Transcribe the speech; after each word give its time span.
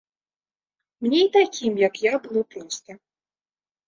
Мне 1.03 1.19
і 1.25 1.27
такім, 1.35 1.73
як 1.87 1.99
я 2.05 2.13
было 2.23 2.41
проста. 2.57 2.97